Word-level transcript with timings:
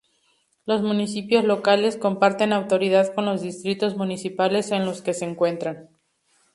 Los 0.65 0.81
municipios 0.81 1.43
locales 1.43 1.95
comparten 1.95 2.53
autoridad 2.53 3.13
con 3.13 3.25
los 3.27 3.43
distritos 3.43 3.95
municipales 3.97 4.71
en 4.71 4.83
los 4.83 5.03
que 5.03 5.13
se 5.13 5.25
encuentran. 5.25 5.89